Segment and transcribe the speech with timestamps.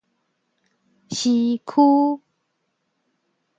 [1.09, 2.21] 時區